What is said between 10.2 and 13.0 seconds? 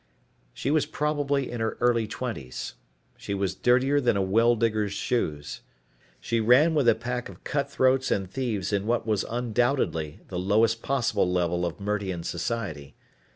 the lowest possible level of Mertian society.